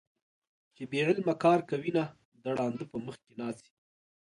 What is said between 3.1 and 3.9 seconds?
کې ناڅي